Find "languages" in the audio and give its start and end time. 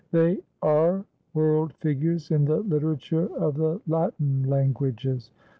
4.49-5.29